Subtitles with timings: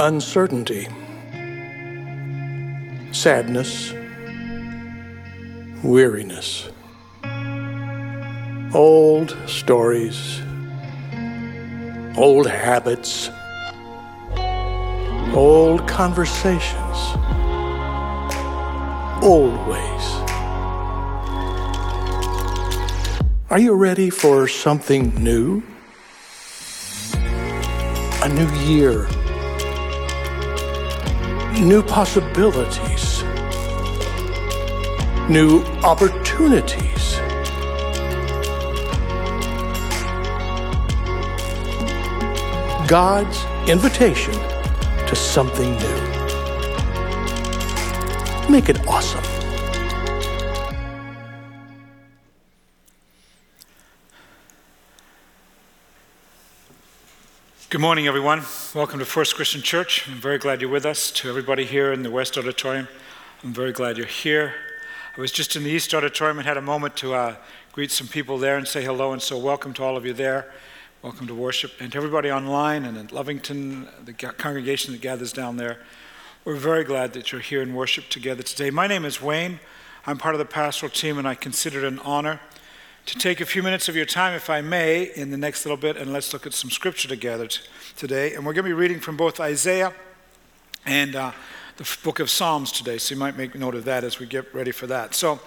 [0.00, 0.88] uncertainty,
[3.12, 3.92] sadness,
[5.84, 6.70] weariness,
[8.72, 10.40] old stories,
[12.16, 13.28] old habits,
[15.34, 16.96] old conversations,
[19.22, 20.06] old ways.
[23.50, 25.62] Are you ready for something new?
[28.22, 29.06] A new year,
[31.60, 33.22] new possibilities,
[35.28, 37.18] new opportunities.
[42.88, 44.34] God's invitation
[45.06, 46.00] to something new.
[48.48, 49.22] Make it awesome.
[57.68, 58.42] Good morning, everyone.
[58.72, 60.08] Welcome to First Christian Church.
[60.08, 61.10] I'm very glad you're with us.
[61.10, 62.86] To everybody here in the West Auditorium,
[63.42, 64.54] I'm very glad you're here.
[65.16, 67.34] I was just in the East Auditorium and had a moment to uh,
[67.72, 70.52] greet some people there and say hello, and so welcome to all of you there.
[71.02, 71.72] Welcome to worship.
[71.80, 75.78] And to everybody online and in Lovington, the congregation that gathers down there.
[76.44, 78.70] We're very glad that you're here in worship together today.
[78.70, 79.58] My name is Wayne.
[80.06, 82.38] I'm part of the pastoral team, and I consider it an honor
[83.06, 85.76] to take a few minutes of your time, if I may, in the next little
[85.76, 87.60] bit, and let's look at some scripture together t-
[87.96, 88.34] today.
[88.34, 89.92] And we're going to be reading from both Isaiah
[90.86, 91.32] and uh,
[91.76, 94.54] the book of Psalms today, so you might make note of that as we get
[94.54, 95.14] ready for that.
[95.14, 95.40] So,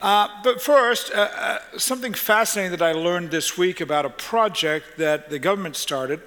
[0.00, 4.98] uh, but first, uh, uh, something fascinating that I learned this week about a project
[4.98, 6.20] that the government started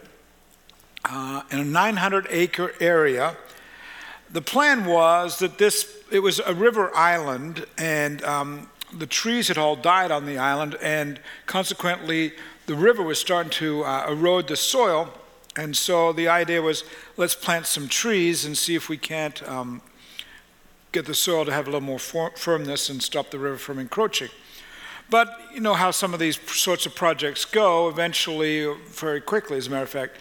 [1.05, 3.37] uh, in a 900 acre area.
[4.29, 9.57] The plan was that this, it was a river island, and um, the trees had
[9.57, 12.33] all died on the island, and consequently,
[12.65, 15.09] the river was starting to uh, erode the soil.
[15.55, 16.83] And so the idea was
[17.17, 19.81] let's plant some trees and see if we can't um,
[20.91, 23.79] get the soil to have a little more for- firmness and stop the river from
[23.79, 24.29] encroaching.
[25.09, 27.89] But you know how some of these sorts of projects go.
[27.89, 30.17] Eventually, very quickly, as a matter of fact,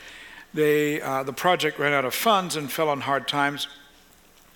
[0.52, 3.68] they, uh, the project ran out of funds and fell on hard times,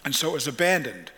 [0.05, 1.13] and so it was abandoned.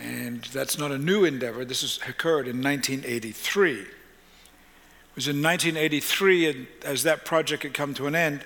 [0.00, 1.64] And that's not a new endeavor.
[1.64, 3.72] This has occurred in 1983.
[3.80, 3.88] It
[5.14, 8.44] was in 1983, and as that project had come to an end,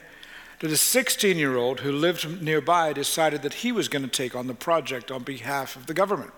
[0.60, 4.34] that a 16 year old who lived nearby decided that he was going to take
[4.34, 6.32] on the project on behalf of the government.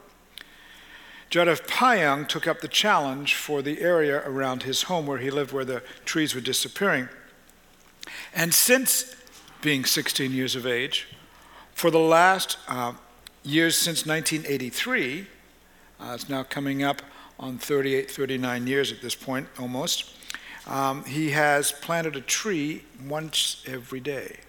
[1.30, 5.52] Jadav Payeng took up the challenge for the area around his home where he lived,
[5.52, 7.08] where the trees were disappearing.
[8.34, 9.14] And since
[9.60, 11.06] being 16 years of age,
[11.74, 12.94] for the last uh,
[13.48, 15.26] years since 1983.
[16.00, 17.00] Uh, it's now coming up
[17.40, 20.14] on 38, 39 years at this point, almost.
[20.66, 24.40] Um, he has planted a tree once every day,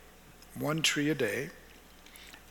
[0.56, 1.50] one tree a day,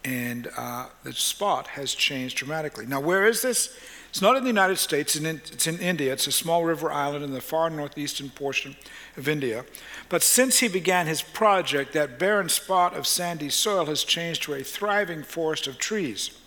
[0.05, 2.87] and uh, the spot has changed dramatically.
[2.87, 3.77] Now, where is this?
[4.09, 6.15] It's not in the United States, it's in India.
[6.15, 8.75] It's a small river island in the far northeastern portion
[9.19, 9.67] of India.
[10.09, 14.55] But since he began his project, that barren spot of sandy soil has changed to
[14.55, 16.38] a thriving forest of trees.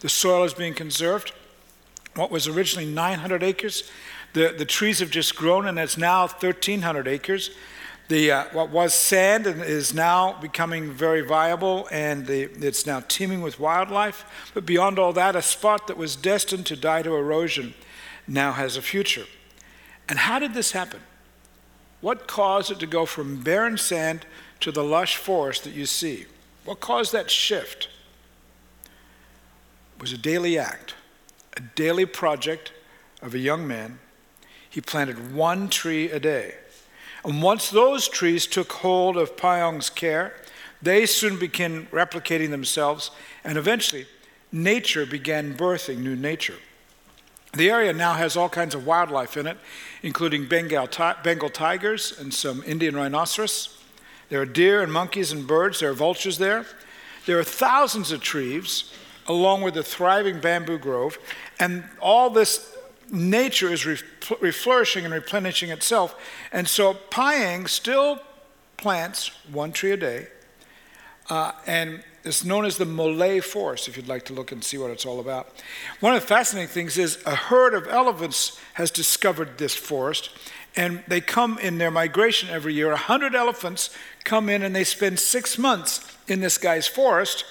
[0.00, 1.32] The soil is being conserved.
[2.14, 3.90] What was originally 900 acres,
[4.32, 7.50] the, the trees have just grown and it's now 1,300 acres.
[8.08, 13.00] The, uh, what was sand and is now becoming very viable and the, it's now
[13.06, 14.24] teeming with wildlife.
[14.54, 17.74] But beyond all that, a spot that was destined to die to erosion
[18.26, 19.26] now has a future.
[20.08, 21.00] And how did this happen?
[22.00, 24.24] What caused it to go from barren sand
[24.60, 26.26] to the lush forest that you see?
[26.64, 27.88] What caused that shift?
[30.00, 30.94] Was a daily act,
[31.56, 32.72] a daily project
[33.20, 33.98] of a young man.
[34.70, 36.54] He planted one tree a day.
[37.24, 40.34] And once those trees took hold of Payeng's care,
[40.80, 43.10] they soon began replicating themselves,
[43.42, 44.06] and eventually,
[44.52, 46.58] nature began birthing new nature.
[47.54, 49.58] The area now has all kinds of wildlife in it,
[50.02, 50.88] including Bengal,
[51.24, 53.82] Bengal tigers and some Indian rhinoceros.
[54.28, 55.80] There are deer and monkeys and birds.
[55.80, 56.66] There are vultures there.
[57.26, 58.92] There are thousands of trees,
[59.28, 61.18] along with a thriving bamboo grove,
[61.60, 62.74] and all this
[63.10, 66.14] nature is reflourishing and replenishing itself.
[66.52, 68.20] And so Payeng still
[68.76, 70.28] plants one tree a day,
[71.30, 74.76] uh, and it's known as the Molai Forest, if you'd like to look and see
[74.76, 75.48] what it's all about.
[76.00, 80.30] One of the fascinating things is a herd of elephants has discovered this forest,
[80.76, 82.92] and they come in their migration every year.
[82.92, 83.90] A hundred elephants
[84.24, 87.44] come in and they spend six months in this guy's forest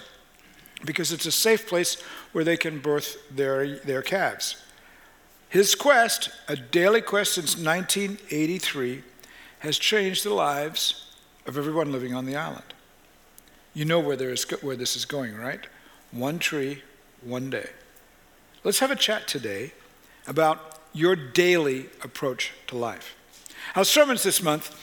[0.85, 2.01] because it's a safe place
[2.31, 4.63] where they can birth their, their calves.
[5.49, 9.03] His quest, a daily quest since 1983,
[9.59, 11.15] has changed the lives
[11.45, 12.73] of everyone living on the island.
[13.73, 15.65] You know where, there is, where this is going, right?
[16.11, 16.83] One tree,
[17.21, 17.69] one day.
[18.63, 19.71] Let's have a chat today
[20.27, 23.15] about your daily approach to life.
[23.75, 24.75] Our sermons this month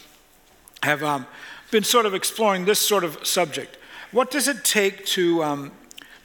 [0.81, 1.27] have um,
[1.71, 3.77] been sort of exploring this sort of subject.
[4.11, 5.71] What does it take to um,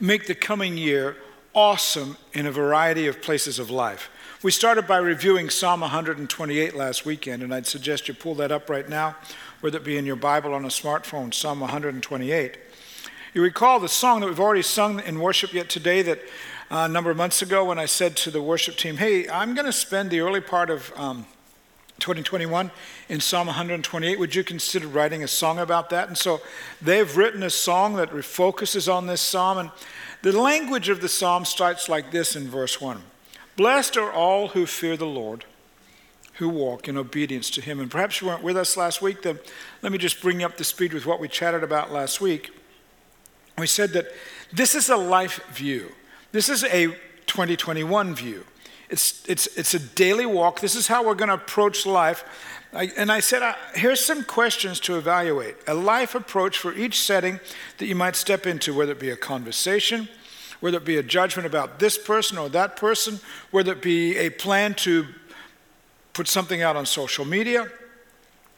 [0.01, 1.15] make the coming year
[1.53, 4.09] awesome in a variety of places of life?
[4.43, 8.69] We started by reviewing Psalm 128 last weekend, and I'd suggest you pull that up
[8.69, 9.15] right now,
[9.59, 12.57] whether it be in your Bible on a smartphone, Psalm 128.
[13.33, 16.19] You recall the song that we've already sung in worship yet today that
[16.71, 19.53] uh, a number of months ago when I said to the worship team, hey, I'm
[19.53, 21.27] going to spend the early part of um,
[22.01, 22.71] 2021
[23.07, 24.19] in Psalm 128.
[24.19, 26.07] Would you consider writing a song about that?
[26.07, 26.41] And so
[26.81, 29.57] they've written a song that focuses on this psalm.
[29.57, 29.71] And
[30.21, 33.01] the language of the psalm starts like this in verse 1
[33.55, 35.45] Blessed are all who fear the Lord,
[36.33, 37.79] who walk in obedience to him.
[37.79, 39.39] And perhaps you weren't with us last week, then
[39.81, 42.49] let me just bring you up to speed with what we chatted about last week.
[43.57, 44.07] We said that
[44.51, 45.91] this is a life view.
[46.31, 46.87] This is a
[47.27, 48.45] 2021 view.
[48.91, 50.59] It's, it's, it's a daily walk.
[50.59, 52.25] This is how we're going to approach life.
[52.73, 56.99] I, and I said, uh, here's some questions to evaluate a life approach for each
[56.99, 57.39] setting
[57.77, 60.09] that you might step into, whether it be a conversation,
[60.59, 64.29] whether it be a judgment about this person or that person, whether it be a
[64.29, 65.07] plan to
[66.11, 67.67] put something out on social media.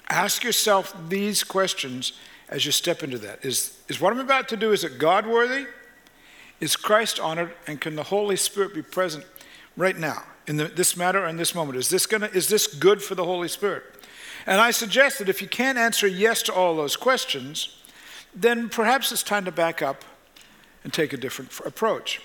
[0.10, 2.14] Ask yourself these questions
[2.50, 3.46] as you step into that.
[3.46, 5.68] Is, is what I'm about to do, is it God worthy?
[6.60, 7.54] Is Christ honored?
[7.68, 9.26] And can the Holy Spirit be present
[9.76, 11.78] right now in the, this matter or in this moment?
[11.78, 13.84] Is this, gonna, is this good for the Holy Spirit?
[14.46, 17.78] And I suggest that if you can't answer yes to all those questions,
[18.36, 20.04] then perhaps it's time to back up
[20.84, 22.22] and take a different approach.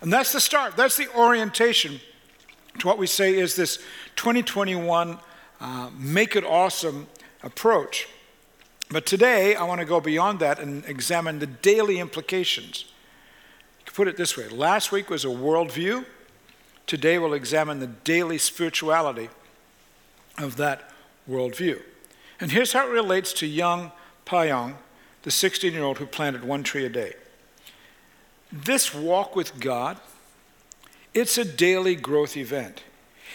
[0.00, 2.00] And that's the start, that's the orientation
[2.78, 3.76] to what we say is this
[4.16, 5.18] 2021
[5.60, 7.06] uh, make it awesome
[7.42, 8.08] approach.
[8.90, 12.84] But today, I want to go beyond that and examine the daily implications
[13.78, 16.04] You can put it this way last week was a worldview.
[16.86, 19.30] Today we'll examine the daily spirituality
[20.38, 20.90] of that
[21.28, 21.80] worldview.
[22.40, 23.92] And here's how it relates to young
[24.26, 24.74] Payeng,
[25.22, 27.14] the 16 year old who planted one tree a day.
[28.50, 29.98] This walk with God,
[31.14, 32.82] it's a daily growth event.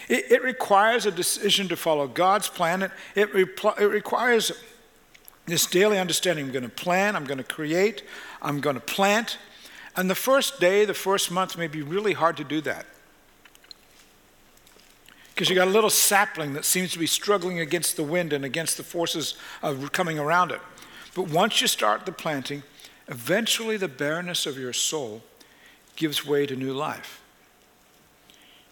[0.08, 2.82] It, it requires a decision to follow God's plan.
[2.82, 4.52] It, it, repl- it requires
[5.46, 8.02] this daily understanding I'm going to plan, I'm going to create,
[8.42, 9.38] I'm going to plant,
[9.96, 12.86] and the first day, the first month may be really hard to do that.
[15.38, 18.44] Because you got a little sapling that seems to be struggling against the wind and
[18.44, 20.60] against the forces of coming around it.
[21.14, 22.64] But once you start the planting,
[23.06, 25.22] eventually the barrenness of your soul
[25.94, 27.22] gives way to new life.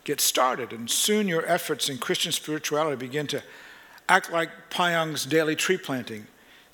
[0.03, 3.45] Get started, and soon your efforts in Christian spirituality begin to
[4.09, 6.27] act like Payeng's daily tree planting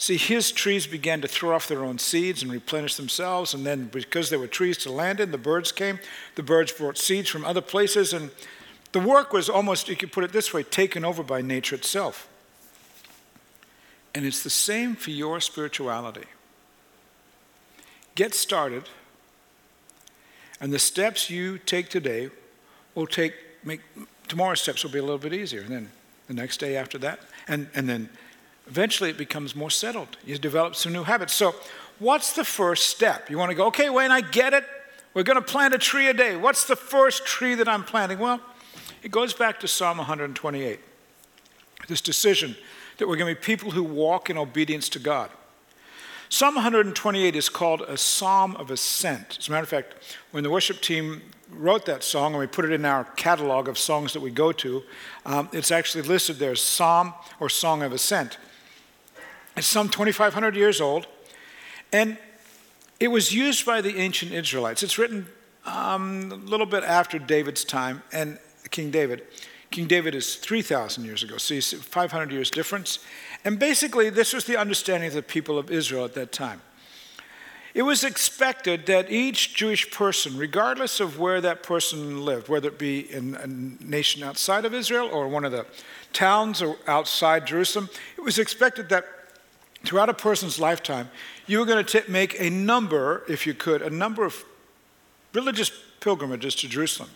[0.03, 3.87] See, his trees began to throw off their own seeds and replenish themselves, and then
[3.87, 6.00] because there were trees to land in, the birds came.
[6.35, 8.33] The birds brought seeds from other places, and
[8.93, 12.29] the work was almost, you could put it this way, taken over by nature itself.
[14.15, 16.27] And it's the same for your spirituality.
[18.15, 18.85] Get started,
[20.61, 22.29] and the steps you take today
[22.94, 23.35] will take,
[23.65, 23.81] make,
[24.29, 25.91] tomorrow's steps will be a little bit easier, and then
[26.29, 28.11] the next day after that, and, and then
[28.69, 30.17] Eventually, it becomes more settled.
[30.25, 31.33] You develop some new habits.
[31.33, 31.55] So,
[31.99, 33.29] what's the first step?
[33.29, 34.65] You want to go, okay, Wayne, I get it.
[35.15, 36.37] We're going to plant a tree a day.
[36.37, 38.19] What's the first tree that I'm planting?
[38.19, 38.41] Well,
[39.03, 40.81] it goes back to Psalm 128.
[41.89, 42.56] This decision
[42.99, 45.31] that we're going to be people who walk in obedience to God.
[46.29, 49.37] Psalm 128 is called a psalm of ascent.
[49.39, 52.65] As a matter of fact, when the worship team wrote that song and we put
[52.65, 54.82] it in our catalog of songs that we go to,
[55.27, 58.39] um, it's actually listed there as Psalm or Song of Ascent.
[59.56, 61.06] It's some 2,500 years old,
[61.93, 62.17] and
[62.99, 64.82] it was used by the ancient Israelites.
[64.82, 65.27] It's written
[65.67, 68.39] um, a little bit after David's time and
[68.72, 69.22] King David.
[69.70, 72.98] King David is 3,000 years ago, so you see 500 years difference.
[73.44, 76.60] And basically, this was the understanding of the people of Israel at that time.
[77.74, 82.79] It was expected that each Jewish person, regardless of where that person lived, whether it
[82.79, 85.64] be in a nation outside of Israel or one of the
[86.12, 87.88] towns outside Jerusalem,
[88.19, 89.06] it was expected that
[89.84, 91.08] throughout a person's lifetime,
[91.46, 94.44] you were going to make a number, if you could, a number of
[95.32, 97.08] religious pilgrimages to Jerusalem.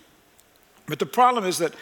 [0.87, 1.75] But the problem is that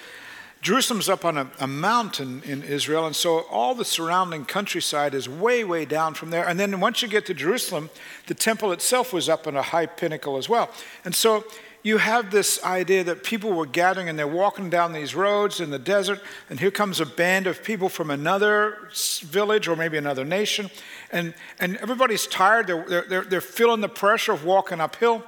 [0.64, 5.28] Jerusalem's up on a, a, mountain in Israel, and so all the surrounding countryside is
[5.28, 6.48] way, way down from there.
[6.48, 7.90] And then once you get to Jerusalem,
[8.28, 10.70] the temple itself was up on a high pinnacle as well.
[11.04, 11.44] And so
[11.82, 15.68] you have this idea that people were gathering and they're walking down these roads in
[15.68, 18.88] the desert, and here comes a band of people from another
[19.20, 20.70] village or maybe another nation,
[21.12, 22.68] and, and everybody's tired.
[22.68, 25.22] They're, they're, they're feeling the pressure of walking uphill.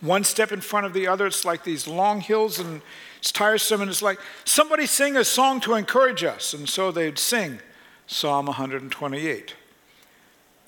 [0.00, 2.82] One step in front of the other, it's like these long hills, and
[3.18, 6.54] it's tiresome, and it's like somebody sing a song to encourage us.
[6.54, 7.58] And so they'd sing
[8.06, 9.54] Psalm 128.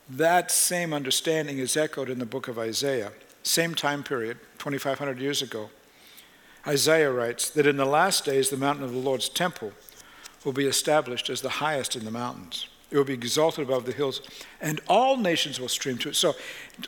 [0.09, 3.13] That same understanding is echoed in the book of Isaiah,
[3.45, 5.71] same time period, 2,500 years ago.
[6.67, 9.73] Isaiah writes that in the last days, the mountain of the Lord's temple
[10.45, 12.67] will be established as the highest in the mountains.
[12.91, 14.21] It will be exalted above the hills,
[14.61, 16.17] and all nations will stream to it.
[16.17, 16.35] So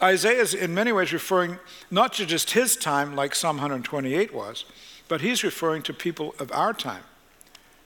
[0.03, 1.59] Isaiah is in many ways referring
[1.91, 4.65] not to just his time, like Psalm 128 was,
[5.09, 7.03] but he's referring to people of our time,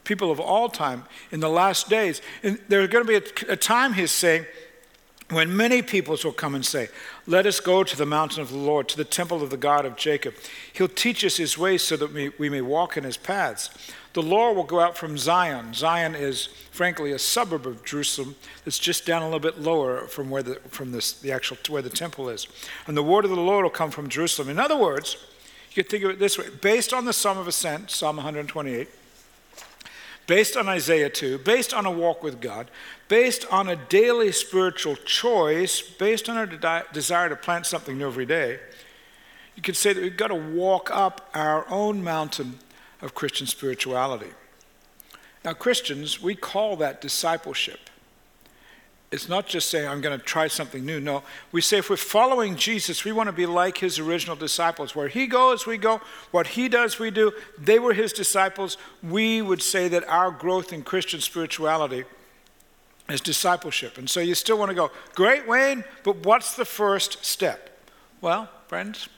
[0.04, 2.22] people of all time in the last days.
[2.42, 4.46] And there's going to be a, a time, he's saying,
[5.30, 6.88] when many peoples will come and say,
[7.26, 9.84] Let us go to the mountain of the Lord, to the temple of the God
[9.84, 10.34] of Jacob.
[10.72, 13.70] He'll teach us his ways so that we, we may walk in his paths.
[14.16, 15.74] The Lord will go out from Zion.
[15.74, 20.30] Zion is, frankly, a suburb of Jerusalem that's just down a little bit lower from
[20.30, 22.46] where the, from this, the actual, where the temple is.
[22.86, 24.48] And the word of the Lord will come from Jerusalem.
[24.48, 25.18] In other words,
[25.68, 28.88] you could think of it this way based on the Psalm of Ascent, Psalm 128,
[30.26, 32.70] based on Isaiah 2, based on a walk with God,
[33.08, 38.06] based on a daily spiritual choice, based on our de- desire to plant something new
[38.06, 38.60] every day,
[39.56, 42.60] you could say that we've got to walk up our own mountain
[43.02, 44.30] of Christian spirituality.
[45.44, 47.78] Now, Christians, we call that discipleship.
[49.12, 51.00] It's not just saying, I'm going to try something new.
[51.00, 51.22] No,
[51.52, 54.96] we say if we're following Jesus, we want to be like his original disciples.
[54.96, 56.00] Where he goes, we go.
[56.32, 57.32] What he does, we do.
[57.56, 58.76] They were his disciples.
[59.04, 62.04] We would say that our growth in Christian spirituality
[63.08, 63.96] is discipleship.
[63.98, 67.78] And so you still want to go, great, Wayne, but what's the first step?
[68.20, 69.08] Well, friends,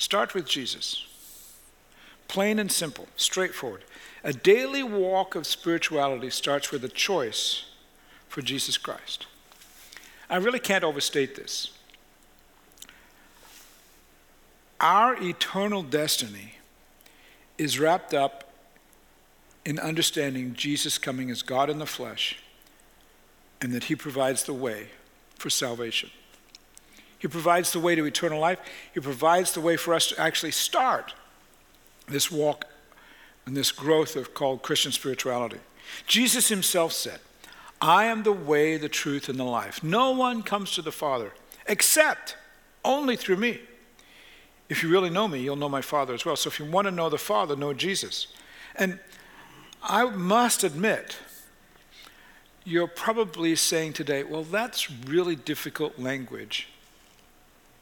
[0.00, 1.06] start with Jesus.
[2.26, 3.84] Plain and simple, straightforward.
[4.24, 7.66] A daily walk of spirituality starts with a choice
[8.26, 9.26] for Jesus Christ.
[10.30, 11.72] I really can't overstate this.
[14.80, 16.54] Our eternal destiny
[17.58, 18.52] is wrapped up
[19.66, 22.38] in understanding Jesus coming as God in the flesh
[23.60, 24.88] and that he provides the way
[25.34, 26.10] for salvation.
[27.20, 28.58] He provides the way to eternal life.
[28.92, 31.14] He provides the way for us to actually start
[32.08, 32.64] this walk
[33.46, 35.58] and this growth of called Christian spirituality.
[36.06, 37.20] Jesus himself said,
[37.80, 39.84] I am the way, the truth, and the life.
[39.84, 41.32] No one comes to the Father
[41.66, 42.36] except
[42.84, 43.60] only through me.
[44.70, 46.36] If you really know me, you'll know my Father as well.
[46.36, 48.28] So if you want to know the Father, know Jesus.
[48.76, 48.98] And
[49.82, 51.18] I must admit,
[52.64, 56.68] you're probably saying today, well, that's really difficult language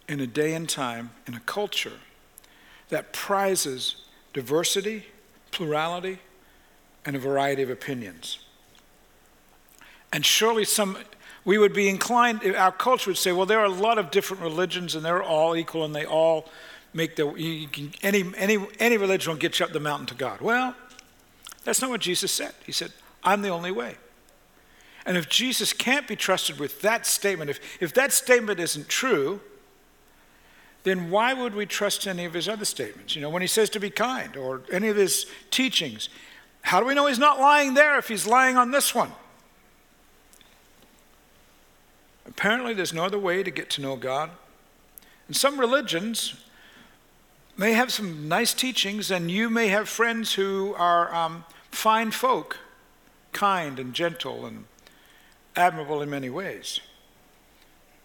[0.09, 1.93] in a day and time, in a culture
[2.89, 5.05] that prizes diversity,
[5.51, 6.19] plurality,
[7.05, 8.39] and a variety of opinions.
[10.13, 10.97] And surely some,
[11.45, 14.43] we would be inclined, our culture would say, well, there are a lot of different
[14.43, 16.49] religions and they're all equal and they all
[16.95, 20.41] make the, can, any, any, any religion will get you up the mountain to God.
[20.41, 20.75] Well,
[21.65, 22.55] that's not what Jesus said.
[22.65, 23.97] He said, I'm the only way.
[25.05, 29.41] And if Jesus can't be trusted with that statement, if, if that statement isn't true,
[30.89, 33.15] then why would we trust any of his other statements?
[33.15, 36.09] You know, when he says to be kind or any of his teachings,
[36.63, 39.13] how do we know he's not lying there if he's lying on this one?
[42.27, 44.31] Apparently, there's no other way to get to know God.
[45.27, 46.35] And some religions
[47.57, 52.59] may have some nice teachings, and you may have friends who are um, fine folk,
[53.33, 54.65] kind and gentle and
[55.57, 56.81] admirable in many ways.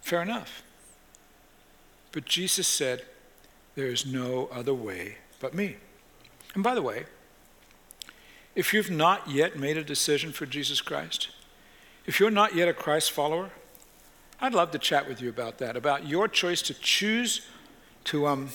[0.01, 0.63] Fair enough.
[2.13, 3.03] But Jesus said,
[3.75, 5.75] There is no other way but me.
[6.55, 7.03] And by the way,
[8.55, 11.29] if you've not yet made a decision for Jesus Christ,
[12.05, 13.49] if you're not yet a Christ follower,
[14.39, 17.47] I'd love to chat with you about that, about your choice to choose
[18.05, 18.49] to um,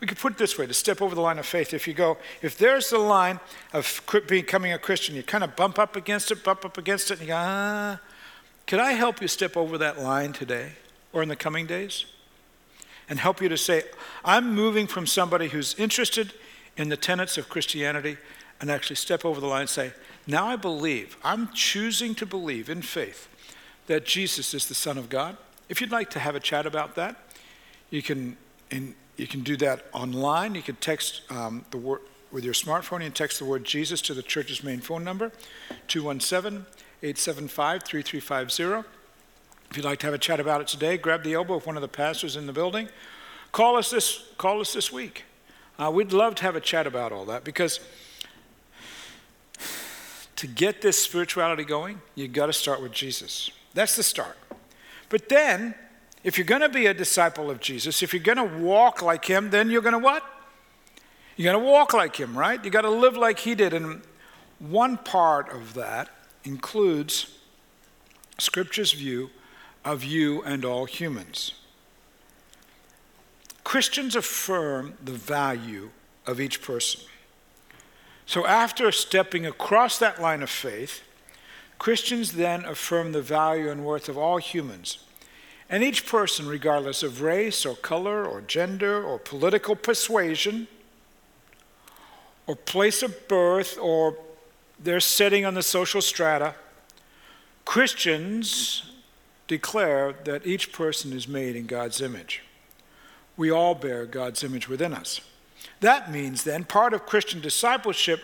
[0.00, 1.74] we could put it this way to step over the line of faith.
[1.74, 3.40] If you go, if there's the line
[3.72, 7.14] of becoming a Christian, you kind of bump up against it, bump up against it,
[7.14, 8.00] and you go, ah,
[8.66, 10.72] could I help you step over that line today
[11.12, 12.04] or in the coming days?
[13.08, 13.84] And help you to say,
[14.24, 16.34] I'm moving from somebody who's interested
[16.76, 18.16] in the tenets of Christianity
[18.60, 19.92] and actually step over the line and say,
[20.26, 23.28] now I believe, I'm choosing to believe in faith
[23.86, 25.36] that Jesus is the Son of God.
[25.68, 27.16] If you'd like to have a chat about that,
[27.90, 28.36] you can.
[28.70, 30.54] In, you can do that online.
[30.54, 32.00] You can text um, the word
[32.30, 33.00] with your smartphone.
[33.00, 35.32] Can text the word Jesus to the church's main phone number,
[35.88, 36.64] 217
[37.02, 38.88] 875 3350.
[39.70, 41.76] If you'd like to have a chat about it today, grab the elbow of one
[41.76, 42.88] of the pastors in the building.
[43.52, 45.24] Call us this, call us this week.
[45.78, 47.80] Uh, we'd love to have a chat about all that because
[50.36, 53.50] to get this spirituality going, you've got to start with Jesus.
[53.74, 54.36] That's the start.
[55.08, 55.74] But then,
[56.24, 59.24] if you're going to be a disciple of Jesus, if you're going to walk like
[59.24, 60.24] him, then you're going to what?
[61.36, 62.62] You're going to walk like him, right?
[62.64, 63.72] You got to live like he did.
[63.72, 64.02] And
[64.58, 66.08] one part of that
[66.44, 67.38] includes
[68.38, 69.30] Scripture's view
[69.84, 71.52] of you and all humans.
[73.64, 75.90] Christians affirm the value
[76.26, 77.02] of each person.
[78.24, 81.02] So, after stepping across that line of faith,
[81.78, 85.04] Christians then affirm the value and worth of all humans.
[85.70, 90.66] And each person, regardless of race or color or gender or political persuasion
[92.46, 94.16] or place of birth or
[94.82, 96.54] their setting on the social strata,
[97.64, 98.92] Christians
[99.48, 102.42] declare that each person is made in God's image.
[103.36, 105.20] We all bear God's image within us.
[105.80, 108.20] That means then part of Christian discipleship,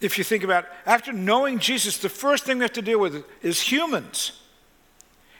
[0.00, 2.98] if you think about it, after knowing Jesus, the first thing we have to deal
[2.98, 4.40] with is humans.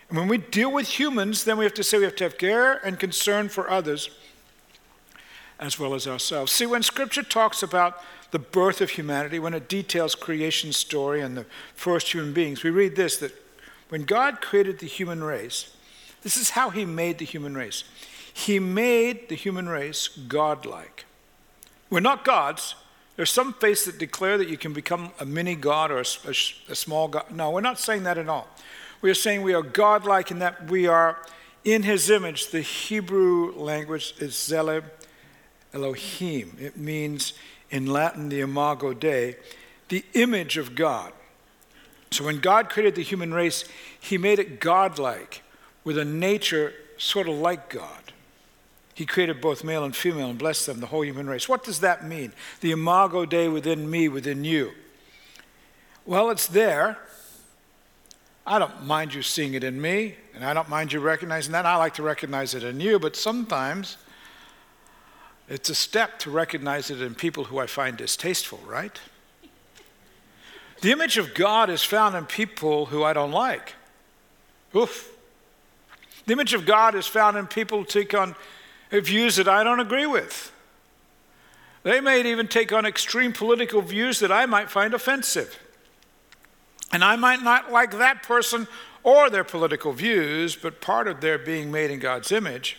[0.09, 2.39] And when we deal with humans, then we have to say we have to have
[2.39, 4.11] care and concern for others
[5.61, 6.53] as well as ourselves.
[6.53, 8.03] See, when Scripture talks about
[8.33, 12.71] the birth of humanity, when it details creation story and the first human beings, we
[12.71, 13.33] read this that
[13.89, 15.75] when God created the human race,
[16.23, 17.85] this is how he made the human race.
[18.33, 21.05] He made the human race godlike.
[21.91, 22.75] We're not gods.
[23.17, 26.35] There's some faiths that declare that you can become a mini god or a, a,
[26.71, 27.31] a small god.
[27.31, 28.49] No, we're not saying that at all.
[29.03, 31.19] We are saying we are godlike in that we are
[31.63, 32.49] in his image.
[32.49, 34.85] The Hebrew language is Tselem
[35.73, 36.57] Elohim.
[36.59, 37.35] It means
[37.71, 39.37] in Latin the imago Dei,
[39.89, 41.13] the image of God.
[42.15, 43.65] So when God created the human race,
[43.99, 45.43] he made it godlike
[45.83, 48.13] with a nature sort of like God.
[48.95, 51.49] He created both male and female and blessed them, the whole human race.
[51.49, 52.33] What does that mean?
[52.61, 54.71] The imago Dei within me, within you.
[56.07, 56.99] Well, it's there.
[58.47, 61.67] I don't mind you seeing it in me, and I don't mind you recognizing that.
[61.67, 63.97] I like to recognize it in you, but sometimes
[65.49, 69.01] it's a step to recognize it in people who I find distasteful, right?
[70.85, 73.73] The image of God is found in people who I don't like.
[74.77, 75.11] Oof.
[76.27, 78.35] The image of God is found in people who take on
[78.93, 80.53] uh, views that I don't agree with.
[81.85, 85.59] They may even take on extreme political views that I might find offensive.
[86.93, 88.69] And I might not like that person
[89.03, 92.77] or their political views, but part of their being made in God's image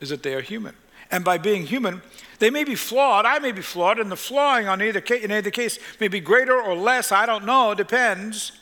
[0.00, 0.74] is that they are human.
[1.10, 2.02] And by being human,
[2.38, 3.24] they may be flawed.
[3.24, 6.20] I may be flawed, and the flawing on either case, in either case may be
[6.20, 7.10] greater or less.
[7.12, 7.74] I don't know.
[7.74, 8.52] Depends.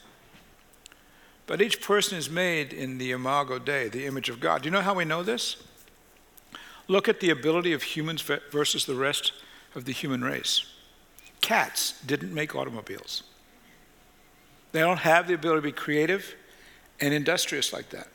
[1.46, 4.62] But each person is made in the imago Dei, the image of God.
[4.62, 5.56] Do you know how we know this?
[6.88, 9.32] Look at the ability of humans versus the rest
[9.74, 10.72] of the human race.
[11.40, 13.22] Cats didn't make automobiles.
[14.72, 16.34] They don't have the ability to be creative
[17.00, 18.08] and industrious like that.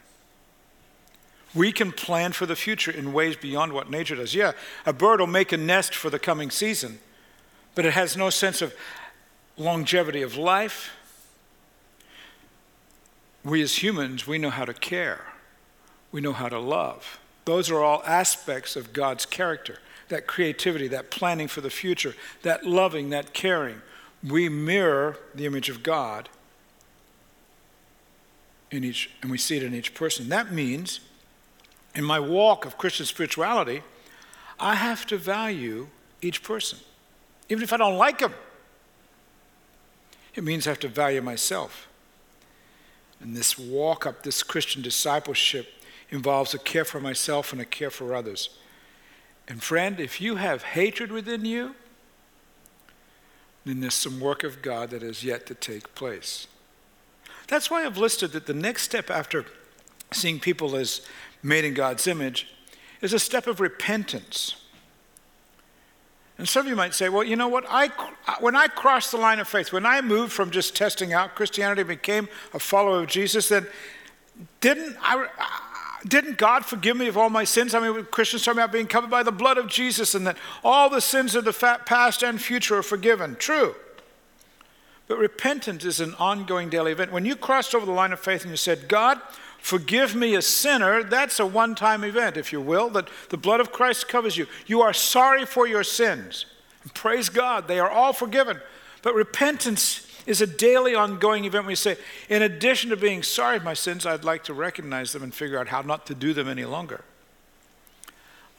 [1.54, 4.34] We can plan for the future in ways beyond what nature does.
[4.34, 4.54] Yeah,
[4.86, 7.00] a bird will make a nest for the coming season,
[7.76, 8.74] but it has no sense of
[9.58, 10.92] longevity of life.
[13.44, 15.26] We as humans, we know how to care,
[16.12, 17.20] we know how to love.
[17.46, 19.80] Those are all aspects of God's character
[20.12, 23.82] that creativity, that planning for the future, that loving, that caring.
[24.24, 26.30] We mirror the image of God
[28.70, 30.30] in each, and we see it in each person.
[30.30, 31.00] That means
[31.96, 33.82] in my walk of Christian spirituality,
[34.60, 35.88] I have to value
[36.22, 36.80] each person,
[37.50, 38.34] even if I don't like them.
[40.36, 41.88] It means I have to value myself.
[43.20, 45.68] And this walk up, this Christian discipleship,
[46.10, 48.50] involves a care for myself and a care for others.
[49.48, 51.76] And friend, if you have hatred within you,
[53.66, 56.48] then there's some work of God that is yet to take place.
[57.48, 59.46] That's why I've listed that the next step after
[60.12, 61.02] seeing people as
[61.44, 62.48] made in God's image,
[63.02, 64.56] is a step of repentance.
[66.38, 67.66] And some of you might say, well, you know what?
[67.70, 67.90] I,
[68.40, 71.84] when I crossed the line of faith, when I moved from just testing out Christianity,
[71.84, 73.68] became a follower of Jesus, then
[74.60, 75.28] didn't, I,
[76.08, 77.76] didn't God forgive me of all my sins?
[77.76, 80.90] I mean, Christians talk about being covered by the blood of Jesus and that all
[80.90, 81.54] the sins of the
[81.86, 83.36] past and future are forgiven.
[83.36, 83.76] True.
[85.08, 87.12] But repentance is an ongoing daily event.
[87.12, 89.20] When you crossed over the line of faith and you said, God,
[89.62, 93.60] forgive me a sinner, that's a one time event, if you will, that the blood
[93.60, 94.48] of Christ covers you.
[94.66, 96.46] You are sorry for your sins.
[96.84, 98.60] And praise God, they are all forgiven.
[99.02, 101.66] But repentance is a daily ongoing event.
[101.66, 101.98] We say,
[102.30, 105.60] in addition to being sorry for my sins, I'd like to recognize them and figure
[105.60, 107.04] out how not to do them any longer.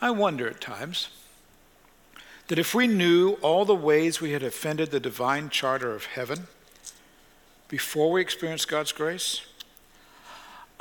[0.01, 1.09] I wonder at times
[2.49, 6.49] that if we knew all the ways we had offended the divine charter of heaven
[7.69, 9.43] before we experienced God's grace,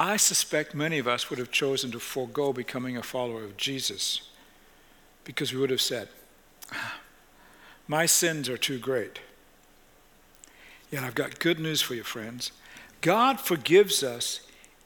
[0.01, 4.29] I suspect many of us would have chosen to forego becoming a follower of Jesus
[5.25, 6.09] because we would have said,
[6.71, 6.95] ah,
[7.87, 9.19] My sins are too great.
[10.89, 12.51] Yet I've got good news for you, friends.
[13.01, 14.41] God forgives us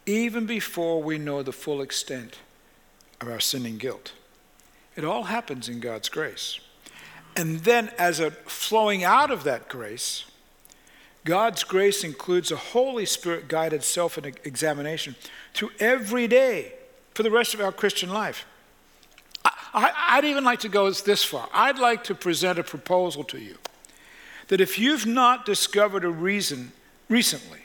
[0.06, 2.39] even before we know the full extent
[3.21, 4.12] of our sinning guilt.
[4.97, 6.60] It all happens in God's grace.
[7.38, 10.25] And then, as a flowing out of that grace,
[11.26, 15.16] God's grace includes a Holy Spirit guided self examination
[15.54, 16.74] through every day
[17.16, 18.46] for the rest of our Christian life.
[19.74, 21.50] I, would even like to go this far.
[21.54, 23.58] I'd like to present a proposal to you
[24.48, 26.72] that if you've not discovered a reason
[27.10, 27.60] recently,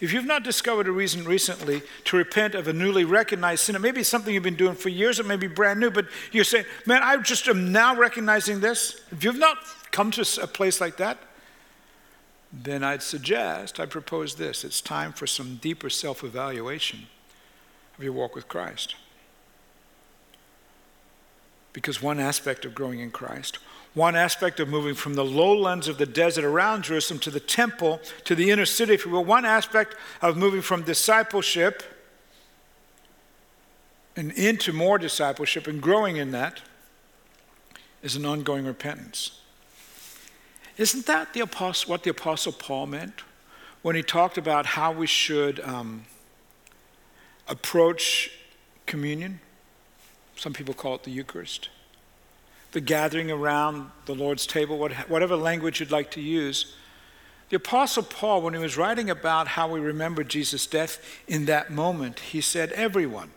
[0.00, 3.80] if you've not discovered a reason recently to repent of a newly recognized sin, it
[3.80, 6.44] may be something you've been doing for years, it may be brand new, but you're
[6.44, 9.00] saying, man, I just am now recognizing this.
[9.10, 9.58] If you've not
[9.90, 11.18] come to a place like that,
[12.52, 17.06] then I'd suggest, I propose this it's time for some deeper self evaluation
[17.96, 18.96] of your walk with Christ.
[21.72, 23.58] Because one aspect of growing in Christ,
[23.94, 28.00] one aspect of moving from the lowlands of the desert around Jerusalem to the temple,
[28.24, 31.82] to the inner city, if you will, one aspect of moving from discipleship
[34.16, 36.60] and into more discipleship and growing in that
[38.02, 39.40] is an ongoing repentance.
[40.80, 43.20] Isn't that the apostle, what the Apostle Paul meant
[43.82, 46.04] when he talked about how we should um,
[47.46, 48.30] approach
[48.86, 49.40] communion?
[50.36, 51.68] Some people call it the Eucharist.
[52.72, 56.74] The gathering around the Lord's table, whatever language you'd like to use.
[57.50, 61.70] The Apostle Paul, when he was writing about how we remember Jesus' death in that
[61.70, 63.32] moment, he said, Everyone.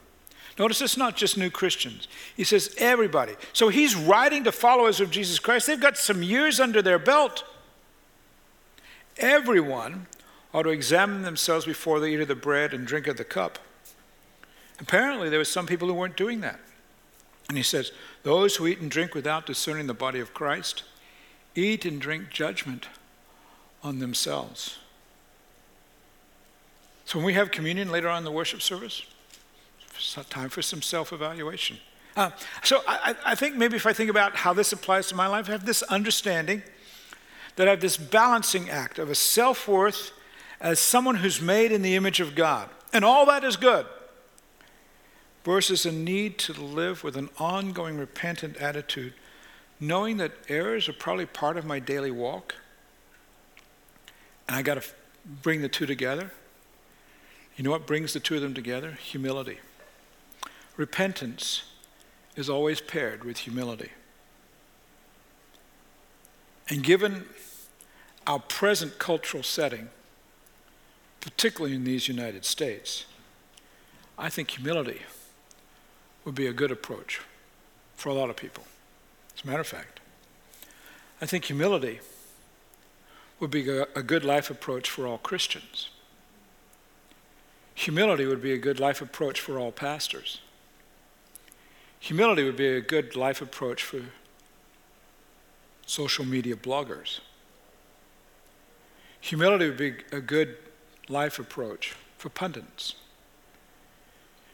[0.57, 2.07] Notice it's not just new Christians.
[2.35, 3.33] He says everybody.
[3.53, 5.65] So he's writing to followers of Jesus Christ.
[5.65, 7.43] They've got some years under their belt.
[9.17, 10.07] Everyone
[10.53, 13.57] ought to examine themselves before they eat of the bread and drink of the cup.
[14.79, 16.59] Apparently, there were some people who weren't doing that.
[17.49, 17.91] And he says,
[18.23, 20.83] Those who eat and drink without discerning the body of Christ
[21.55, 22.87] eat and drink judgment
[23.83, 24.79] on themselves.
[27.05, 29.05] So when we have communion later on in the worship service,
[30.29, 31.77] time for some self evaluation.
[32.15, 32.29] Uh,
[32.63, 35.49] so I, I, think maybe if I think about how this applies to my life,
[35.49, 36.62] I have this understanding
[37.56, 40.12] that I have this balancing act of a self worth
[40.62, 42.69] as someone who's made in the image of God.
[42.91, 43.86] And all that is good.
[45.43, 49.13] Versus a need to live with an ongoing repentant attitude,
[49.79, 52.56] knowing that errors are probably part of my daily walk.
[54.47, 54.88] And I got to
[55.41, 56.32] bring the two together.
[57.58, 58.91] You know what brings the two of them together?
[58.91, 59.60] Humility.
[60.77, 61.63] Repentance
[62.36, 63.91] is always paired with humility.
[66.69, 67.25] And given
[68.25, 69.89] our present cultural setting,
[71.19, 73.05] particularly in these United States,
[74.17, 75.01] I think humility
[76.25, 77.21] would be a good approach
[77.95, 78.63] for a lot of people.
[79.36, 79.99] As a matter of fact,
[81.21, 81.99] I think humility
[83.39, 85.89] would be a, good life approach for all Christians.
[87.75, 90.39] Humility would be a good life approach for all pastors.
[92.03, 94.01] Humility would be a good life approach for
[95.85, 97.21] social media bloggers.
[99.21, 100.57] Humility would be a good
[101.07, 102.95] life approach for pundits.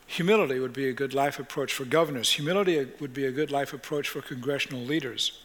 [0.05, 2.33] Humility would be a good life approach for governors.
[2.33, 5.41] Humility would be a good life approach for congressional leaders.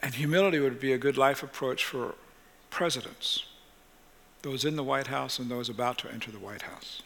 [0.00, 2.16] And humility would be a good life approach for
[2.68, 3.44] presidents,
[4.42, 7.02] those in the White House and those about to enter the White House.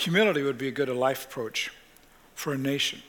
[0.00, 1.70] Humility would be a good life approach
[2.34, 3.02] for a nation.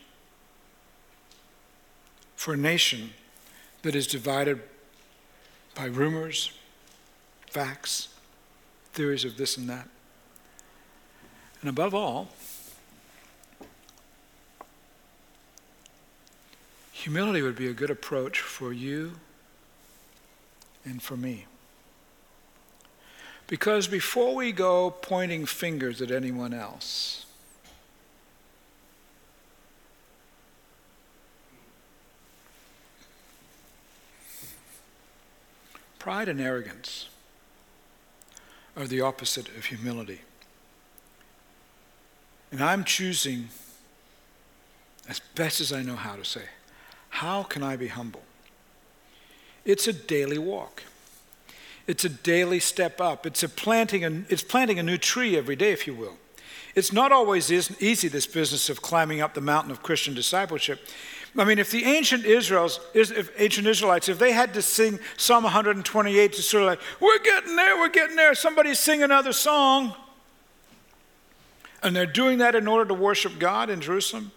[2.35, 3.11] For a nation
[3.83, 4.61] that is divided
[5.73, 6.51] by rumors,
[7.49, 8.09] facts,
[8.91, 9.87] theories of this and that.
[11.61, 12.27] And above all,
[16.91, 19.13] humility would be a good approach for you
[20.83, 21.45] and for me.
[23.51, 27.25] Because before we go pointing fingers at anyone else,
[35.99, 37.09] pride and arrogance
[38.77, 40.21] are the opposite of humility.
[42.53, 43.49] And I'm choosing,
[45.09, 46.45] as best as I know how to say,
[47.09, 48.23] how can I be humble?
[49.65, 50.83] It's a daily walk.
[51.87, 53.25] It's a daily step up.
[53.25, 56.17] It's, a planting a, it's planting a new tree every day, if you will.
[56.73, 60.79] It's not always easy, this business of climbing up the mountain of Christian discipleship.
[61.37, 65.43] I mean, if the ancient Israels, if ancient Israelites, if they had to sing Psalm
[65.43, 69.95] 128 to sort of like, we're getting there, we're getting there, somebody sing another song,
[71.83, 74.31] and they're doing that in order to worship God in Jerusalem,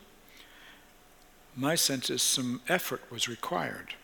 [1.57, 3.94] my sense is some effort was required.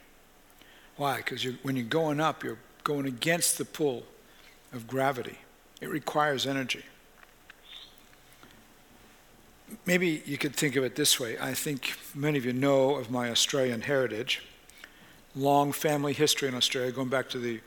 [0.96, 1.18] Why?
[1.18, 4.04] Because when you're going up, you're going against the pull
[4.72, 5.38] of gravity.
[5.80, 6.84] It requires energy.
[9.86, 11.38] Maybe you could think of it this way.
[11.40, 14.42] I think many of you know of my Australian heritage,
[15.36, 17.60] long family history in Australia, going back to the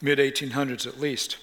[0.00, 1.38] mid 1800s at least.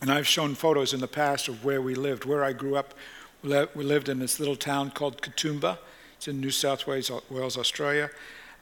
[0.00, 2.94] And I've shown photos in the past of where we lived, where I grew up.
[3.42, 5.78] We lived in this little town called Katoomba.
[6.16, 7.10] It's in New South Wales,
[7.56, 8.10] Australia,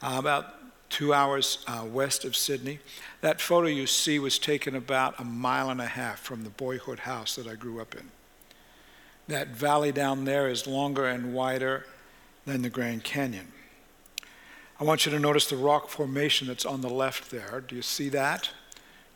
[0.03, 0.56] uh, about
[0.89, 2.79] two hours uh, west of Sydney.
[3.21, 7.01] That photo you see was taken about a mile and a half from the boyhood
[7.01, 8.11] house that I grew up in.
[9.29, 11.87] That valley down there is longer and wider
[12.45, 13.53] than the Grand Canyon.
[14.79, 17.65] I want you to notice the rock formation that's on the left there.
[17.67, 18.51] Do you see that?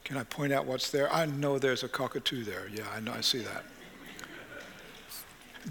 [0.04, 1.12] Can I point out what's there?
[1.12, 2.68] I know there's a cockatoo there.
[2.72, 3.64] Yeah, I know, I see that.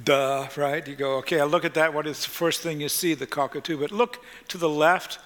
[0.04, 0.88] Duh, right?
[0.88, 1.94] You go, okay, I look at that.
[1.94, 3.16] What is the first thing you see?
[3.16, 3.78] The cockatoo.
[3.78, 5.20] But look to the left.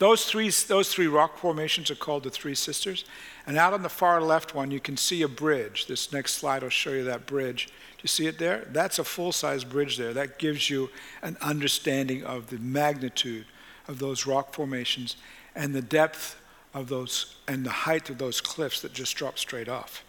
[0.00, 3.04] Those three, those three rock formations are called the Three Sisters.
[3.46, 5.86] And out on the far left one, you can see a bridge.
[5.86, 7.66] This next slide will show you that bridge.
[7.66, 8.66] Do you see it there?
[8.72, 10.14] That's a full size bridge there.
[10.14, 10.88] That gives you
[11.20, 13.44] an understanding of the magnitude
[13.88, 15.16] of those rock formations
[15.54, 16.40] and the depth
[16.72, 20.02] of those and the height of those cliffs that just drop straight off.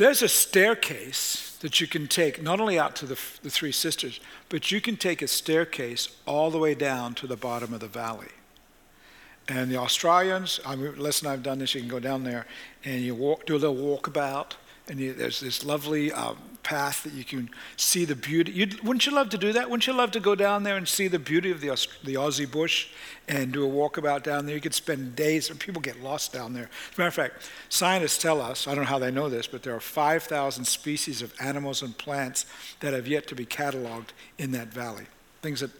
[0.00, 4.18] There's a staircase that you can take not only out to the, the Three Sisters,
[4.48, 7.86] but you can take a staircase all the way down to the bottom of the
[7.86, 8.30] valley.
[9.46, 12.46] And the Australians, I mean, listen, I've done this, you can go down there
[12.82, 14.52] and you walk, do a little walkabout,
[14.90, 18.50] and you, there's this lovely um, path that you can see the beauty.
[18.50, 19.70] You'd, wouldn't you love to do that?
[19.70, 21.68] Wouldn't you love to go down there and see the beauty of the,
[22.02, 22.88] the Aussie bush
[23.28, 24.56] and do a walkabout down there?
[24.56, 26.64] You could spend days, and people get lost down there.
[26.64, 29.46] As a matter of fact, scientists tell us, I don't know how they know this,
[29.46, 32.46] but there are 5,000 species of animals and plants
[32.80, 35.04] that have yet to be cataloged in that valley.
[35.40, 35.70] Things that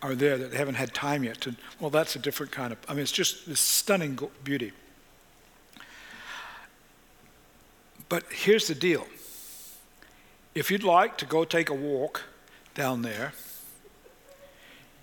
[0.00, 2.78] are there that they haven't had time yet to, well, that's a different kind of,
[2.88, 4.70] I mean, it's just this stunning beauty.
[8.10, 9.06] But here's the deal
[10.54, 12.24] if you'd like to go take a walk
[12.74, 13.32] down there,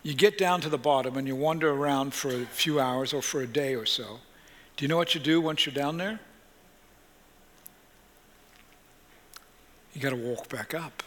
[0.04, 3.22] you get down to the bottom and you wander around for a few hours or
[3.22, 4.20] for a day or so.
[4.76, 6.20] Do you know what you do once you're down there?
[9.94, 11.02] You got to walk back up.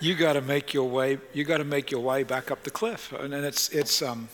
[0.00, 1.18] you got to make your way.
[1.32, 4.02] You got to make your way back up the cliff, and it's it's.
[4.02, 4.28] Um,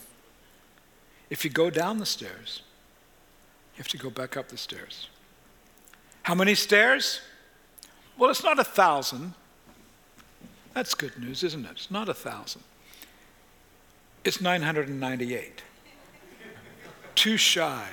[1.31, 2.63] if you go down the stairs,
[3.77, 5.09] you have to go back up the stairs.
[6.23, 7.21] How many stairs?
[8.17, 9.35] Well, it's not a thousand.
[10.73, 11.73] That's good news, isn't it?
[11.73, 12.63] It's not a thousand.
[14.25, 15.63] It's 998.
[17.15, 17.87] too shy,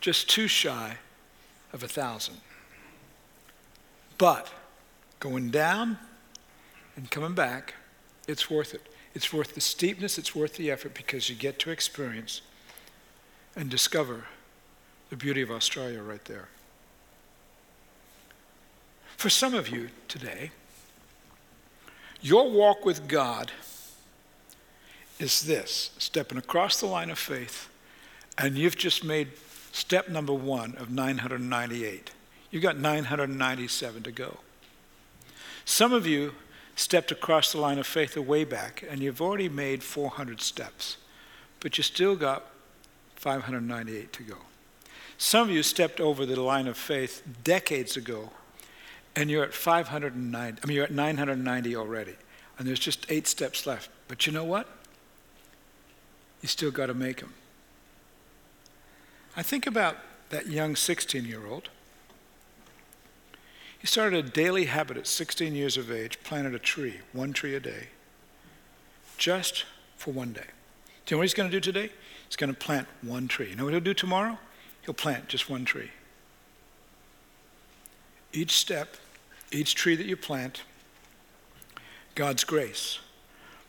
[0.00, 0.98] just too shy
[1.72, 2.36] of a thousand.
[4.18, 4.52] But
[5.20, 5.98] going down
[6.96, 7.74] and coming back,
[8.26, 8.82] it's worth it.
[9.14, 12.42] It's worth the steepness, it's worth the effort because you get to experience
[13.56, 14.26] and discover
[15.10, 16.48] the beauty of Australia right there.
[19.16, 20.50] For some of you today,
[22.20, 23.50] your walk with God
[25.18, 27.68] is this stepping across the line of faith,
[28.36, 29.28] and you've just made
[29.72, 32.10] step number one of 998.
[32.50, 34.38] You've got 997 to go.
[35.64, 36.34] Some of you
[36.76, 40.96] stepped across the line of faith a way back, and you've already made 400 steps,
[41.60, 42.46] but you still got
[43.16, 44.36] 598 to go.
[45.18, 48.30] Some of you stepped over the line of faith decades ago
[49.16, 52.14] and you're at 590, I mean, you're at 990 already,
[52.56, 53.90] and there's just eight steps left.
[54.06, 54.68] But you know what?
[56.40, 57.34] You still got to make them.
[59.36, 59.96] I think about
[60.30, 61.68] that young 16 year old.
[63.76, 67.56] He started a daily habit at 16 years of age, planted a tree, one tree
[67.56, 67.88] a day,
[69.16, 69.64] just
[69.96, 70.46] for one day.
[71.06, 71.90] Do you know what he's going to do today?
[72.28, 73.50] He's going to plant one tree.
[73.50, 74.38] You know what he'll do tomorrow?
[74.88, 75.90] He'll plant just one tree.
[78.32, 78.96] Each step
[79.52, 80.62] each tree that you plant,
[82.14, 82.98] God's grace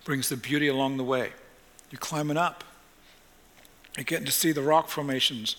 [0.06, 1.34] brings the beauty along the way.
[1.92, 2.64] You're climbing up.
[3.98, 5.58] You're getting to see the rock formations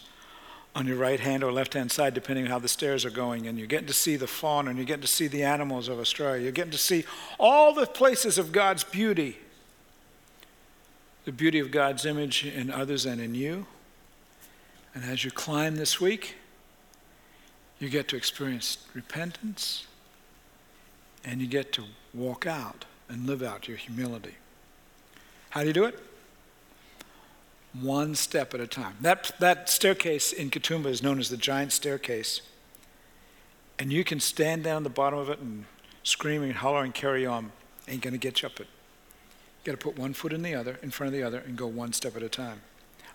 [0.75, 3.46] on your right hand or left hand side, depending on how the stairs are going.
[3.46, 5.99] And you're getting to see the fauna and you're getting to see the animals of
[6.01, 6.42] Australia.
[6.42, 7.05] You're getting to see
[7.38, 9.37] all the places of God's beauty.
[11.27, 13.66] the beauty of God's image in others and in you.
[14.94, 16.37] And as you climb this week,
[17.79, 19.87] you get to experience repentance
[21.24, 24.35] and you get to walk out and live out your humility.
[25.50, 25.98] How do you do it?
[27.81, 28.96] One step at a time.
[29.00, 32.42] That, that staircase in Katoomba is known as the giant staircase.
[33.79, 35.64] And you can stand down the bottom of it and
[36.03, 37.53] scream and holler and carry on.
[37.88, 38.66] Ain't going to get you up it.
[39.64, 41.57] You got to put one foot in the other, in front of the other, and
[41.57, 42.61] go one step at a time.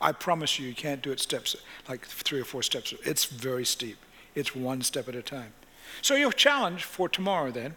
[0.02, 1.56] I promise you, you can't do it steps,
[1.88, 2.94] like three or four steps.
[3.04, 3.98] It's very steep.
[4.34, 5.54] It's one step at a time.
[6.02, 7.76] So your challenge for tomorrow then,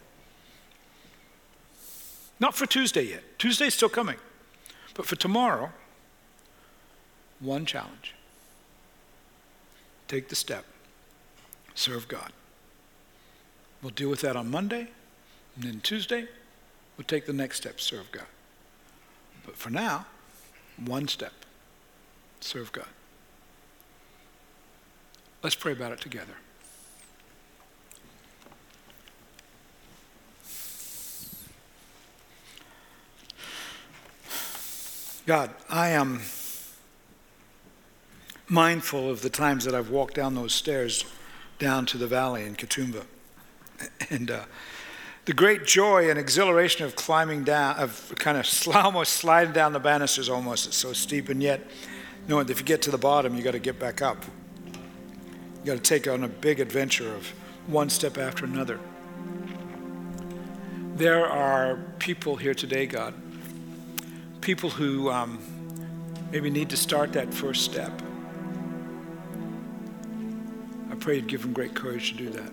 [2.40, 3.22] not for Tuesday yet.
[3.38, 4.16] Tuesday's still coming.
[4.94, 5.70] But for tomorrow,
[7.40, 8.14] one challenge.
[10.08, 10.64] Take the step.
[11.74, 12.32] Serve God.
[13.80, 14.88] We'll deal with that on Monday,
[15.54, 16.26] and then Tuesday,
[16.96, 18.26] we'll take the next step, serve God.
[19.46, 20.06] But for now,
[20.84, 21.32] one step.
[22.40, 22.86] Serve God.
[25.42, 26.34] Let's pray about it together.
[35.26, 36.22] God, I am
[38.48, 41.04] mindful of the times that I've walked down those stairs
[41.58, 43.04] down to the valley in Katoomba.
[44.10, 44.44] And uh,
[45.26, 49.78] the great joy and exhilaration of climbing down, of kind of almost sliding down the
[49.78, 51.60] banisters almost, it's so steep, and yet
[52.36, 54.22] that if you get to the bottom, you got to get back up.
[54.66, 57.26] You got to take on a big adventure of
[57.66, 58.78] one step after another.
[60.94, 63.14] There are people here today, God,
[64.40, 65.38] people who um,
[66.30, 67.92] maybe need to start that first step.
[70.90, 72.52] I pray you'd give them great courage to do that.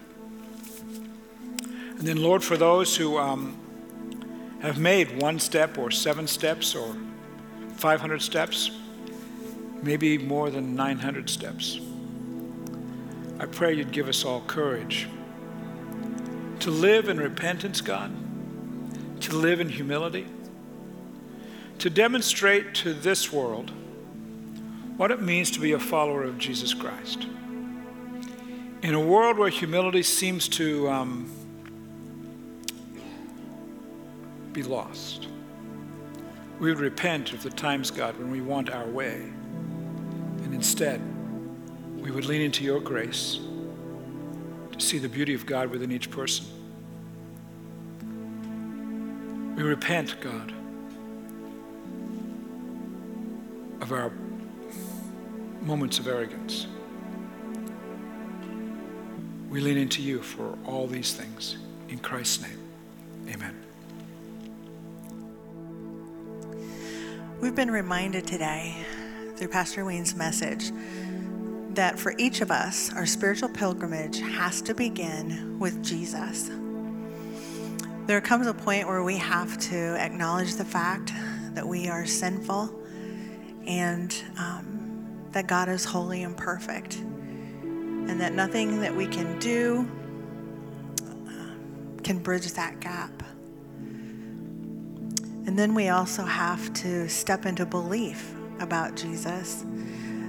[1.98, 3.58] And then, Lord, for those who um,
[4.62, 6.96] have made one step or seven steps or
[7.78, 8.72] 500 steps,
[9.86, 11.80] maybe more than 900 steps,
[13.40, 15.08] I pray you'd give us all courage
[16.60, 18.12] to live in repentance, God,
[19.22, 20.28] to live in humility
[21.80, 23.72] to demonstrate to this world
[24.98, 27.28] what it means to be a follower of Jesus Christ.
[28.82, 31.32] In a world where humility seems to um,
[34.54, 35.28] be lost,
[36.60, 39.32] we would repent of the times, God, when we want our way.
[40.56, 41.02] Instead,
[41.98, 43.40] we would lean into your grace
[44.72, 46.46] to see the beauty of God within each person.
[49.58, 50.54] We repent, God,
[53.82, 54.14] of our
[55.62, 56.68] moments of arrogance.
[59.50, 61.58] We lean into you for all these things.
[61.90, 62.60] In Christ's name,
[63.28, 63.62] amen.
[67.42, 68.86] We've been reminded today
[69.36, 70.72] through Pastor Wayne's message
[71.72, 76.50] that for each of us, our spiritual pilgrimage has to begin with Jesus.
[78.08, 81.12] There comes a point where we have to acknowledge the fact
[81.54, 82.74] that we are sinful
[83.68, 89.86] and um, that God is holy and perfect, and that nothing that we can do
[91.02, 93.24] uh, can bridge that gap.
[93.78, 99.66] And then we also have to step into belief about Jesus.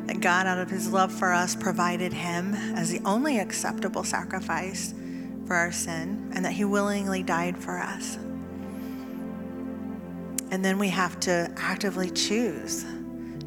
[0.06, 4.94] That God, out of his love for us, provided him as the only acceptable sacrifice
[5.46, 8.16] for our sin, and that he willingly died for us.
[10.50, 12.84] And then we have to actively choose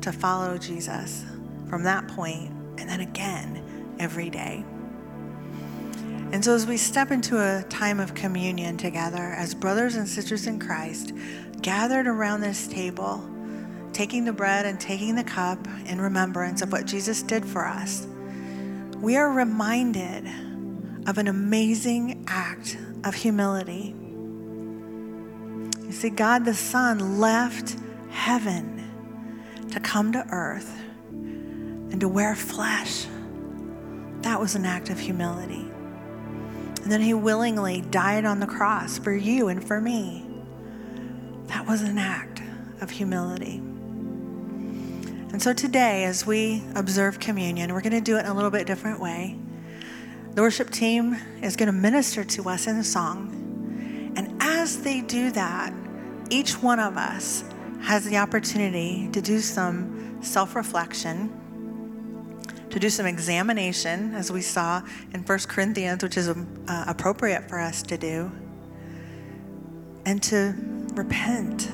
[0.02, 1.26] to follow Jesus
[1.70, 4.64] from that point and then again every day.
[6.32, 10.46] And so, as we step into a time of communion together as brothers and sisters
[10.46, 11.14] in Christ,
[11.62, 13.28] gathered around this table,
[14.00, 18.08] taking the bread and taking the cup in remembrance of what Jesus did for us,
[18.96, 20.26] we are reminded
[21.06, 23.94] of an amazing act of humility.
[25.84, 27.76] You see, God the Son left
[28.10, 30.82] heaven to come to earth
[31.12, 33.06] and to wear flesh.
[34.22, 35.70] That was an act of humility.
[36.84, 40.26] And then he willingly died on the cross for you and for me.
[41.48, 42.42] That was an act
[42.80, 43.62] of humility.
[45.40, 48.52] And so today, as we observe communion, we're going to do it in a little
[48.52, 49.40] bit different way.
[50.34, 54.12] The worship team is going to minister to us in a song.
[54.18, 55.74] And as they do that,
[56.30, 57.46] each one of us
[57.84, 61.32] has the opportunity to do some self reflection,
[62.70, 64.82] to do some examination, as we saw
[65.14, 68.30] in 1 Corinthians, which is um, uh, appropriate for us to do,
[70.06, 70.54] and to
[70.96, 71.70] repent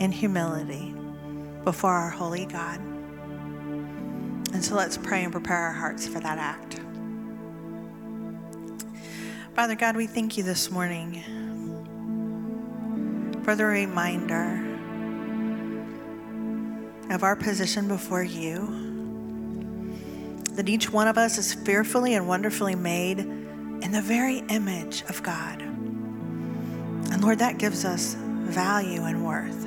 [0.00, 0.95] in humility.
[1.66, 2.78] Before our holy God.
[4.54, 6.78] And so let's pray and prepare our hearts for that act.
[9.56, 11.24] Father God, we thank you this morning
[13.42, 14.62] for the reminder
[17.10, 18.84] of our position before you.
[20.52, 25.20] That each one of us is fearfully and wonderfully made in the very image of
[25.24, 25.60] God.
[25.62, 29.65] And Lord, that gives us value and worth.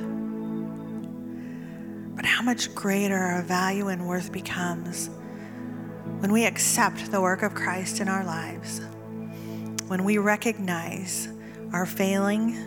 [2.20, 5.10] But how much greater our value and worth becomes
[6.20, 8.82] when we accept the work of Christ in our lives,
[9.88, 11.30] when we recognize
[11.72, 12.58] our failing,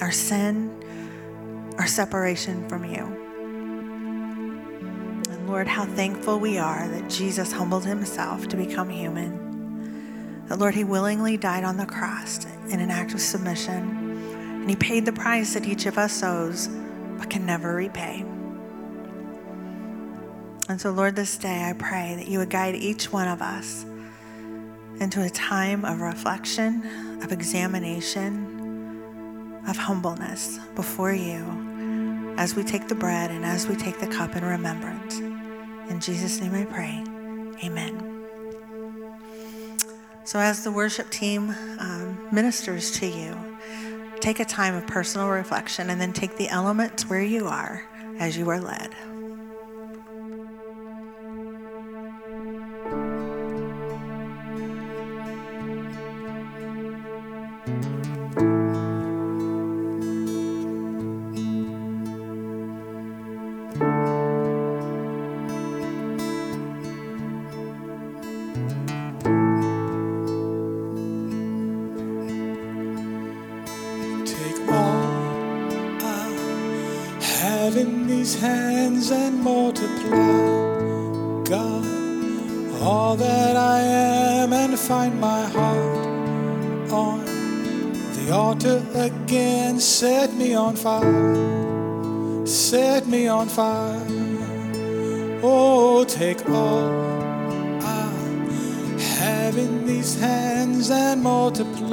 [0.00, 0.72] our sin,
[1.76, 3.02] our separation from you.
[5.30, 10.46] And Lord, how thankful we are that Jesus humbled himself to become human.
[10.46, 14.76] That, Lord, he willingly died on the cross in an act of submission and he
[14.76, 16.68] paid the price that each of us owes
[17.18, 18.24] but can never repay.
[20.68, 23.84] And so, Lord, this day I pray that you would guide each one of us
[24.98, 32.94] into a time of reflection, of examination, of humbleness before you as we take the
[32.94, 35.18] bread and as we take the cup in remembrance.
[35.90, 37.04] In Jesus' name I pray.
[37.62, 38.10] Amen.
[40.24, 43.36] So, as the worship team um, ministers to you,
[44.20, 47.86] take a time of personal reflection and then take the elements where you are
[48.18, 48.94] as you are led.
[90.64, 94.00] On fire, set me on fire.
[95.42, 96.90] Oh, take all
[97.82, 98.10] I
[99.18, 101.90] have in these hands and multiply,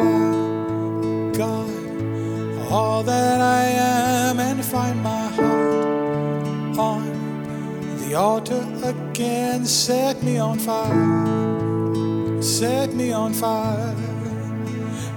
[1.38, 9.66] God, all that I am and find my heart on the altar again.
[9.66, 13.96] Set me on fire, set me on fire.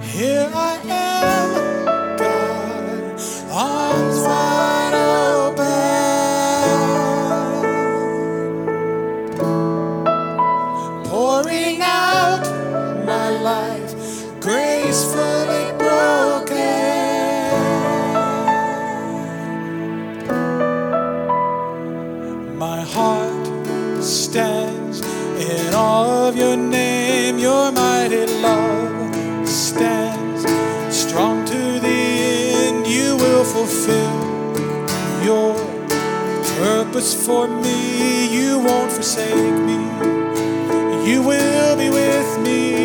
[0.01, 1.44] Here I am
[24.35, 24.99] stands
[25.39, 28.34] in awe of your name, your mighty
[33.85, 35.53] fulfill your
[36.57, 38.27] purpose for me.
[38.27, 39.79] You won't forsake me,
[41.09, 42.84] you will be with me.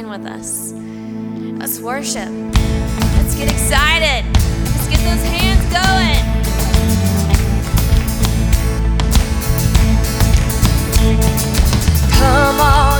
[0.00, 0.72] stand with us.
[1.58, 2.28] Let's worship.
[3.16, 4.24] Let's get excited.
[4.34, 6.20] Let's get those hands going.
[12.12, 12.99] Come on.